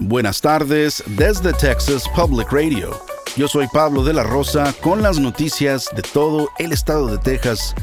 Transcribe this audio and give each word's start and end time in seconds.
Buenas 0.00 0.40
tardes 0.40 1.02
desde 1.06 1.52
Texas 1.52 2.04
Public 2.14 2.52
Radio. 2.52 2.96
Yo 3.36 3.48
soy 3.48 3.66
Pablo 3.66 4.04
de 4.04 4.12
la 4.12 4.22
Rosa 4.22 4.72
con 4.80 5.02
las 5.02 5.18
noticias 5.18 5.88
de 5.96 6.02
todo 6.02 6.50
el 6.60 6.70
estado 6.70 7.08
de 7.08 7.18
Texas. 7.18 7.74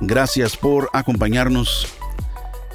Gracias 0.00 0.56
por 0.56 0.90
acompañarnos. 0.92 1.86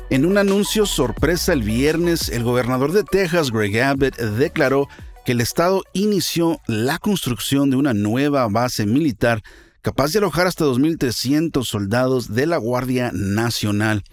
En 0.10 0.26
un 0.26 0.38
anuncio 0.38 0.86
sorpresa 0.86 1.52
el 1.52 1.64
viernes, 1.64 2.30
el 2.30 2.46
gobernador 2.46 2.94
de 2.94 3.04
Texas, 3.04 3.52
Greg 3.52 3.78
Abbott, 3.82 4.16
declaró 4.16 4.88
que 5.26 5.34
el 5.34 5.42
estado 5.42 5.84
inició 5.92 6.62
la 6.66 6.98
construcción 6.98 7.70
de 7.70 7.76
una 7.76 7.94
nueva 7.94 8.48
base 8.48 8.86
militar 8.86 9.44
capaz 9.82 10.14
de 10.14 10.20
alojar 10.20 10.48
hasta 10.48 10.64
2.300 10.64 11.66
soldados 11.66 12.34
de 12.34 12.46
la 12.46 12.56
Guardia 12.56 13.12
Nacional. 13.14 14.04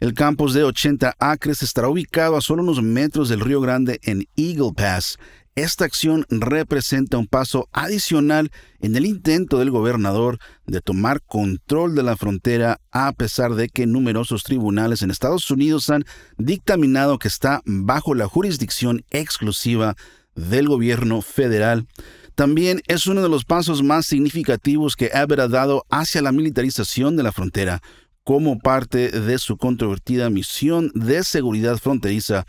El 0.00 0.12
campus 0.12 0.54
de 0.54 0.64
80 0.64 1.14
acres 1.18 1.62
estará 1.62 1.88
ubicado 1.88 2.36
a 2.36 2.40
solo 2.40 2.62
unos 2.62 2.82
metros 2.82 3.28
del 3.28 3.40
Río 3.40 3.60
Grande 3.60 4.00
en 4.02 4.26
Eagle 4.36 4.72
Pass. 4.76 5.18
Esta 5.54 5.84
acción 5.84 6.26
representa 6.30 7.16
un 7.16 7.28
paso 7.28 7.68
adicional 7.72 8.50
en 8.80 8.96
el 8.96 9.06
intento 9.06 9.60
del 9.60 9.70
gobernador 9.70 10.38
de 10.66 10.80
tomar 10.80 11.22
control 11.22 11.94
de 11.94 12.02
la 12.02 12.16
frontera 12.16 12.80
a 12.90 13.12
pesar 13.12 13.54
de 13.54 13.68
que 13.68 13.86
numerosos 13.86 14.42
tribunales 14.42 15.02
en 15.02 15.12
Estados 15.12 15.48
Unidos 15.52 15.90
han 15.90 16.04
dictaminado 16.38 17.20
que 17.20 17.28
está 17.28 17.62
bajo 17.64 18.14
la 18.14 18.26
jurisdicción 18.26 19.04
exclusiva 19.10 19.94
del 20.34 20.66
gobierno 20.66 21.22
federal. 21.22 21.86
También 22.34 22.82
es 22.88 23.06
uno 23.06 23.22
de 23.22 23.28
los 23.28 23.44
pasos 23.44 23.84
más 23.84 24.06
significativos 24.06 24.96
que 24.96 25.12
Abbott 25.14 25.38
ha 25.38 25.46
dado 25.46 25.84
hacia 25.88 26.20
la 26.20 26.32
militarización 26.32 27.16
de 27.16 27.22
la 27.22 27.30
frontera, 27.30 27.80
como 28.24 28.58
parte 28.58 29.10
de 29.10 29.38
su 29.38 29.56
controvertida 29.56 30.30
misión 30.30 30.90
de 30.94 31.22
seguridad 31.22 31.76
fronteriza 31.76 32.46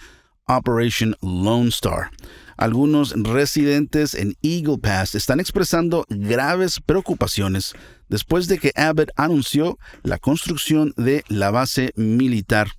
Operation 0.47 1.15
Lone 1.21 1.69
Star. 1.69 2.11
Algunos 2.57 3.11
residentes 3.11 4.13
en 4.13 4.35
Eagle 4.41 4.77
Pass 4.77 5.13
están 5.15 5.41
expresando 5.41 6.05
graves 6.09 6.79
preocupaciones 6.79 7.73
después 8.07 8.47
de 8.47 8.57
que 8.57 8.71
Abbott 8.75 9.09
anunció 9.17 9.77
la 10.03 10.17
construcción 10.17 10.93
de 10.95 11.25
la 11.27 11.51
base 11.51 11.91
militar. 11.95 12.69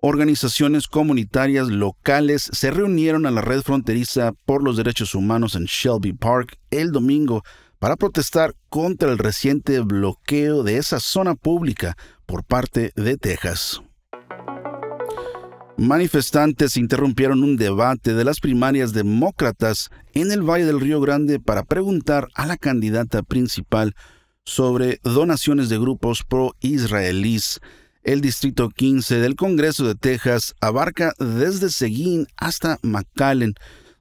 Organizaciones 0.00 0.86
comunitarias 0.86 1.68
locales 1.68 2.48
se 2.52 2.70
reunieron 2.70 3.26
a 3.26 3.32
la 3.32 3.40
red 3.40 3.62
fronteriza 3.62 4.32
por 4.44 4.62
los 4.62 4.76
derechos 4.76 5.16
humanos 5.16 5.56
en 5.56 5.64
Shelby 5.64 6.12
Park 6.12 6.58
el 6.70 6.92
domingo 6.92 7.42
para 7.78 7.96
protestar 7.96 8.54
contra 8.68 9.10
el 9.10 9.18
reciente 9.18 9.80
bloqueo 9.80 10.62
de 10.62 10.78
esa 10.78 11.00
zona 11.00 11.34
pública 11.34 11.96
por 12.26 12.44
parte 12.44 12.92
de 12.96 13.16
Texas. 13.16 13.82
Manifestantes 15.78 16.78
interrumpieron 16.78 17.44
un 17.44 17.58
debate 17.58 18.14
de 18.14 18.24
las 18.24 18.40
primarias 18.40 18.94
demócratas 18.94 19.90
en 20.14 20.32
el 20.32 20.40
Valle 20.40 20.64
del 20.64 20.80
Río 20.80 21.02
Grande 21.02 21.38
para 21.38 21.64
preguntar 21.64 22.28
a 22.34 22.46
la 22.46 22.56
candidata 22.56 23.22
principal 23.22 23.94
sobre 24.46 25.00
donaciones 25.02 25.68
de 25.68 25.78
grupos 25.78 26.22
pro-israelíes. 26.22 27.60
El 28.02 28.22
Distrito 28.22 28.70
15 28.70 29.18
del 29.18 29.36
Congreso 29.36 29.86
de 29.86 29.96
Texas 29.96 30.54
abarca 30.60 31.12
desde 31.18 31.68
Seguin 31.68 32.26
hasta 32.36 32.78
McAllen, 32.82 33.54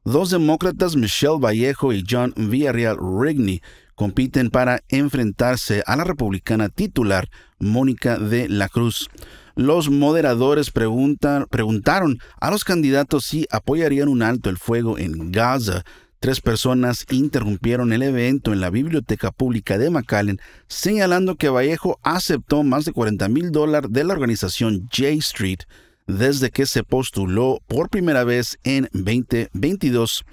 Dos 0.06 0.30
demócratas, 0.30 0.95
Michelle 0.95 1.39
Vallejo 1.39 1.92
y 1.92 2.03
John 2.08 2.31
Villarreal 2.38 2.95
Rigney, 3.02 3.64
compiten 3.95 4.52
para 4.52 4.84
enfrentarse 4.89 5.81
a 5.88 5.95
la 5.95 6.03
republicana 6.03 6.70
titular, 6.70 7.28
Mónica 7.58 8.20
de 8.20 8.48
la 8.48 8.70
Cruz. 8.70 9.09
Los 9.56 9.89
moderadores 9.89 10.70
preguntaron 10.70 12.20
a 12.39 12.52
los 12.52 12.64
candidatos 12.64 13.26
si 13.26 13.48
apoyarían 13.50 14.08
un 14.08 14.22
alto 14.22 14.52
el 14.52 14.59
fuego 14.59 15.00
en 15.00 15.31
Gaza. 15.31 15.83
Tres 16.20 16.39
personas 16.39 17.08
interrumpieron 17.09 17.92
el 17.92 18.03
evento 18.03 18.53
en 18.53 18.61
la 18.61 18.70
biblioteca 18.70 19.31
pública 19.31 19.80
de 19.80 19.89
McAllen, 19.89 20.39
señalando 20.67 21.36
que 21.36 21.49
Vallejo 21.49 21.98
aceptó 22.04 22.61
más 22.61 22.86
de 22.86 22.92
40 22.92 23.27
mil 23.30 23.52
dólares 23.52 23.89
de 23.92 24.04
la 24.04 24.14
organización 24.14 24.88
J 24.95 25.08
Street 25.14 25.61
desde 26.08 26.52
que 26.52 26.66
se 26.66 26.83
postuló 26.83 27.61
por 27.67 27.89
primera 27.89 28.23
vez 28.23 28.58
en 28.64 28.89
2022. 28.93 30.23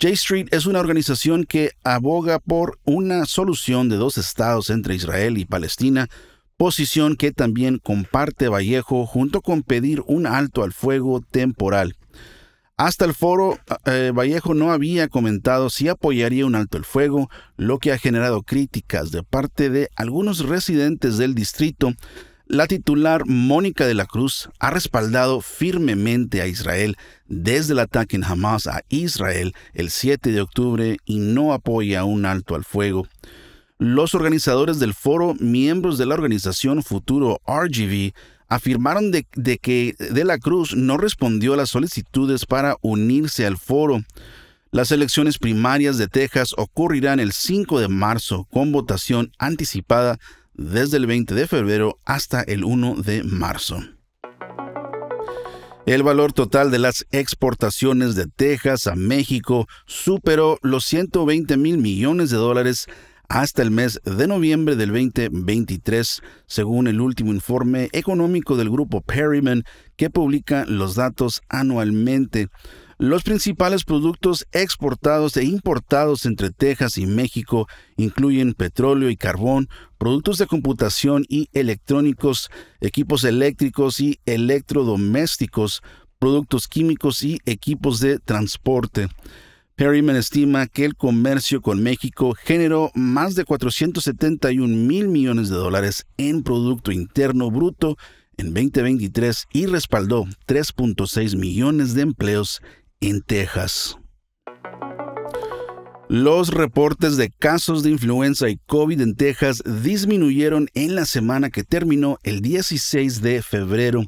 J 0.00 0.14
Street 0.14 0.48
es 0.50 0.64
una 0.66 0.80
organización 0.80 1.44
que 1.44 1.72
aboga 1.84 2.38
por 2.38 2.78
una 2.84 3.26
solución 3.26 3.88
de 3.88 3.96
dos 3.96 4.16
estados 4.16 4.70
entre 4.70 4.94
Israel 4.94 5.36
y 5.36 5.44
Palestina, 5.44 6.08
posición 6.56 7.16
que 7.16 7.32
también 7.32 7.78
comparte 7.78 8.48
Vallejo 8.48 9.06
junto 9.06 9.42
con 9.42 9.62
pedir 9.62 10.02
un 10.06 10.26
alto 10.26 10.62
al 10.62 10.72
fuego 10.72 11.20
temporal. 11.20 11.96
Hasta 12.78 13.04
el 13.04 13.12
foro, 13.12 13.58
eh, 13.84 14.10
Vallejo 14.14 14.54
no 14.54 14.72
había 14.72 15.08
comentado 15.08 15.68
si 15.68 15.88
apoyaría 15.88 16.46
un 16.46 16.54
alto 16.54 16.78
al 16.78 16.86
fuego, 16.86 17.28
lo 17.58 17.78
que 17.78 17.92
ha 17.92 17.98
generado 17.98 18.42
críticas 18.42 19.10
de 19.10 19.22
parte 19.22 19.68
de 19.68 19.90
algunos 19.96 20.46
residentes 20.46 21.18
del 21.18 21.34
distrito, 21.34 21.92
la 22.50 22.66
titular 22.66 23.26
Mónica 23.26 23.86
de 23.86 23.94
la 23.94 24.06
Cruz 24.06 24.50
ha 24.58 24.70
respaldado 24.70 25.40
firmemente 25.40 26.42
a 26.42 26.48
Israel 26.48 26.96
desde 27.28 27.74
el 27.74 27.78
ataque 27.78 28.16
en 28.16 28.24
Hamas 28.24 28.66
a 28.66 28.82
Israel 28.88 29.54
el 29.72 29.88
7 29.90 30.32
de 30.32 30.40
octubre 30.40 30.96
y 31.04 31.20
no 31.20 31.52
apoya 31.52 32.02
un 32.02 32.26
alto 32.26 32.56
al 32.56 32.64
fuego. 32.64 33.06
Los 33.78 34.16
organizadores 34.16 34.80
del 34.80 34.94
foro, 34.94 35.36
miembros 35.38 35.96
de 35.96 36.06
la 36.06 36.14
organización 36.14 36.82
Futuro 36.82 37.40
RGV, 37.46 38.14
afirmaron 38.48 39.12
de, 39.12 39.28
de 39.36 39.58
que 39.58 39.94
de 39.96 40.24
la 40.24 40.38
Cruz 40.38 40.74
no 40.74 40.96
respondió 40.96 41.54
a 41.54 41.56
las 41.56 41.70
solicitudes 41.70 42.46
para 42.46 42.76
unirse 42.80 43.46
al 43.46 43.58
foro. 43.58 44.02
Las 44.72 44.90
elecciones 44.90 45.38
primarias 45.38 45.98
de 45.98 46.08
Texas 46.08 46.54
ocurrirán 46.56 47.20
el 47.20 47.30
5 47.30 47.78
de 47.78 47.86
marzo 47.86 48.48
con 48.50 48.72
votación 48.72 49.30
anticipada 49.38 50.18
desde 50.54 50.96
el 50.96 51.06
20 51.06 51.34
de 51.34 51.46
febrero 51.46 51.98
hasta 52.04 52.42
el 52.42 52.64
1 52.64 52.96
de 53.02 53.22
marzo. 53.24 53.80
El 55.86 56.02
valor 56.02 56.32
total 56.32 56.70
de 56.70 56.78
las 56.78 57.06
exportaciones 57.10 58.14
de 58.14 58.26
Texas 58.26 58.86
a 58.86 58.94
México 58.94 59.66
superó 59.86 60.58
los 60.62 60.84
120 60.84 61.56
mil 61.56 61.78
millones 61.78 62.30
de 62.30 62.36
dólares 62.36 62.86
hasta 63.30 63.62
el 63.62 63.70
mes 63.70 64.00
de 64.04 64.26
noviembre 64.26 64.74
del 64.74 64.90
2023, 64.90 66.20
según 66.46 66.88
el 66.88 67.00
último 67.00 67.32
informe 67.32 67.88
económico 67.92 68.56
del 68.56 68.70
grupo 68.70 69.00
Perryman, 69.02 69.62
que 69.96 70.10
publica 70.10 70.64
los 70.66 70.96
datos 70.96 71.40
anualmente. 71.48 72.48
Los 73.00 73.22
principales 73.22 73.84
productos 73.84 74.46
exportados 74.52 75.34
e 75.38 75.44
importados 75.44 76.26
entre 76.26 76.50
Texas 76.50 76.98
y 76.98 77.06
México 77.06 77.66
incluyen 77.96 78.52
petróleo 78.52 79.08
y 79.08 79.16
carbón, 79.16 79.70
productos 79.96 80.36
de 80.36 80.46
computación 80.46 81.24
y 81.26 81.48
electrónicos, 81.54 82.50
equipos 82.82 83.24
eléctricos 83.24 84.00
y 84.00 84.20
electrodomésticos, 84.26 85.80
productos 86.18 86.68
químicos 86.68 87.22
y 87.22 87.38
equipos 87.46 88.00
de 88.00 88.18
transporte. 88.18 89.08
Perryman 89.76 90.16
estima 90.16 90.66
que 90.66 90.84
el 90.84 90.94
comercio 90.94 91.62
con 91.62 91.82
México 91.82 92.34
generó 92.34 92.90
más 92.94 93.34
de 93.34 93.46
471 93.46 94.76
mil 94.76 95.08
millones 95.08 95.48
de 95.48 95.56
dólares 95.56 96.04
en 96.18 96.42
Producto 96.42 96.92
Interno 96.92 97.50
Bruto 97.50 97.96
en 98.36 98.52
2023 98.54 99.46
y 99.52 99.66
respaldó 99.66 100.26
3.6 100.46 101.36
millones 101.36 101.94
de 101.94 102.02
empleos 102.02 102.60
en 103.00 103.22
Texas. 103.22 103.96
Los 106.08 106.48
reportes 106.48 107.16
de 107.16 107.30
casos 107.30 107.82
de 107.82 107.90
influenza 107.90 108.48
y 108.48 108.58
COVID 108.66 109.00
en 109.00 109.14
Texas 109.14 109.62
disminuyeron 109.64 110.68
en 110.74 110.96
la 110.96 111.04
semana 111.04 111.50
que 111.50 111.62
terminó 111.62 112.18
el 112.24 112.40
16 112.40 113.22
de 113.22 113.42
febrero. 113.42 114.02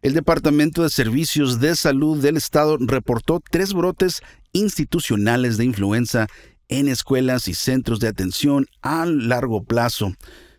El 0.00 0.14
Departamento 0.14 0.82
de 0.82 0.88
Servicios 0.88 1.60
de 1.60 1.76
Salud 1.76 2.22
del 2.22 2.36
Estado 2.36 2.78
reportó 2.80 3.40
tres 3.50 3.74
brotes 3.74 4.22
institucionales 4.52 5.58
de 5.58 5.66
influenza 5.66 6.26
en 6.68 6.88
escuelas 6.88 7.48
y 7.48 7.54
centros 7.54 8.00
de 8.00 8.08
atención 8.08 8.66
a 8.80 9.04
largo 9.04 9.62
plazo. 9.62 10.14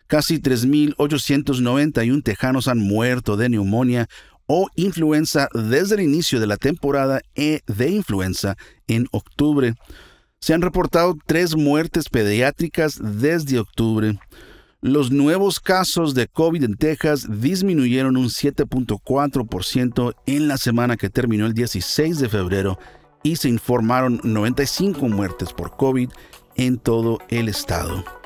Casi 0.05 0.37
3.891 0.37 2.23
tejanos 2.23 2.67
han 2.67 2.77
muerto 2.77 3.35
de 3.35 3.49
neumonía 3.49 4.07
o 4.55 4.69
influenza 4.75 5.49
desde 5.51 5.95
el 5.95 6.01
inicio 6.01 6.39
de 6.39 6.45
la 6.45 6.57
temporada 6.57 7.21
e 7.33 7.61
de 7.65 7.89
influenza 7.89 8.55
en 8.85 9.07
octubre. 9.11 9.73
Se 10.39 10.53
han 10.53 10.61
reportado 10.61 11.17
tres 11.25 11.55
muertes 11.55 12.07
pediátricas 12.07 12.99
desde 13.01 13.57
octubre. 13.57 14.19
Los 14.79 15.09
nuevos 15.09 15.59
casos 15.59 16.13
de 16.13 16.27
COVID 16.27 16.63
en 16.65 16.75
Texas 16.75 17.25
disminuyeron 17.27 18.15
un 18.15 18.27
7.4% 18.27 20.13
en 20.27 20.47
la 20.47 20.57
semana 20.57 20.97
que 20.97 21.09
terminó 21.09 21.47
el 21.47 21.55
16 21.55 22.19
de 22.19 22.29
febrero 22.29 22.77
y 23.23 23.37
se 23.37 23.49
informaron 23.49 24.21
95 24.23 25.07
muertes 25.07 25.51
por 25.51 25.75
COVID 25.77 26.11
en 26.57 26.77
todo 26.77 27.17
el 27.29 27.49
estado. 27.49 28.22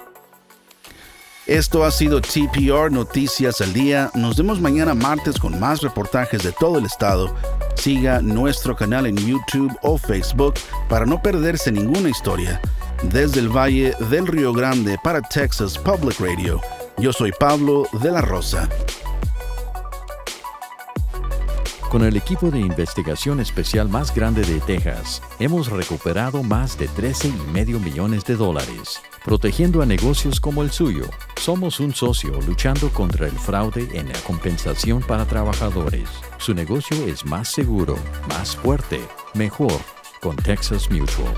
Esto 1.47 1.85
ha 1.85 1.91
sido 1.91 2.19
TPR 2.19 2.91
Noticias 2.91 3.61
al 3.61 3.71
Día. 3.71 4.11
Nos 4.13 4.35
vemos 4.35 4.59
mañana 4.59 4.93
martes 4.93 5.39
con 5.39 5.57
más 5.57 5.81
reportajes 5.81 6.43
de 6.43 6.51
todo 6.51 6.77
el 6.77 6.85
estado. 6.85 7.33
Siga 7.75 8.21
nuestro 8.21 8.75
canal 8.75 9.05
en 9.05 9.15
YouTube 9.15 9.73
o 9.81 9.97
Facebook 9.97 10.55
para 10.89 11.05
no 11.05 11.21
perderse 11.21 11.71
ninguna 11.71 12.09
historia. 12.09 12.59
Desde 13.01 13.39
el 13.39 13.47
Valle 13.47 13.93
del 14.09 14.27
Río 14.27 14.51
Grande 14.51 14.97
para 15.01 15.21
Texas 15.21 15.77
Public 15.77 16.19
Radio. 16.19 16.59
Yo 16.97 17.13
soy 17.13 17.31
Pablo 17.39 17.87
de 17.93 18.11
la 18.11 18.19
Rosa. 18.19 18.67
Con 21.89 22.03
el 22.03 22.17
equipo 22.17 22.51
de 22.51 22.59
investigación 22.59 23.39
especial 23.39 23.87
más 23.87 24.13
grande 24.13 24.41
de 24.41 24.59
Texas, 24.59 25.21
hemos 25.39 25.71
recuperado 25.71 26.43
más 26.43 26.77
de 26.77 26.89
13,5 26.89 27.79
millones 27.79 28.25
de 28.25 28.35
dólares, 28.35 28.99
protegiendo 29.27 29.81
a 29.81 29.85
negocios 29.85 30.39
como 30.39 30.63
el 30.63 30.71
suyo. 30.71 31.03
Somos 31.35 31.81
un 31.81 31.93
socio 31.93 32.39
luchando 32.47 32.89
contra 32.91 33.27
el 33.27 33.33
fraude 33.33 33.89
en 33.91 34.07
la 34.07 34.17
compensación 34.21 35.01
para 35.01 35.25
trabajadores. 35.25 36.07
Su 36.37 36.53
negocio 36.53 36.95
es 37.05 37.25
más 37.25 37.49
seguro, 37.49 37.97
más 38.29 38.55
fuerte, 38.55 39.01
mejor 39.33 39.81
con 40.21 40.37
Texas 40.37 40.89
Mutual. 40.89 41.35